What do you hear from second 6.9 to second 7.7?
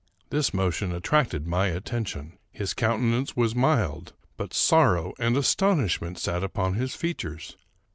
features.